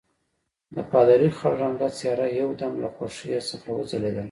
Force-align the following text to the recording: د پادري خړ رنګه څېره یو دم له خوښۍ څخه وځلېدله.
د 0.75 0.77
پادري 0.91 1.29
خړ 1.37 1.53
رنګه 1.61 1.89
څېره 1.97 2.27
یو 2.39 2.49
دم 2.59 2.73
له 2.83 2.89
خوښۍ 2.95 3.31
څخه 3.49 3.67
وځلېدله. 3.73 4.19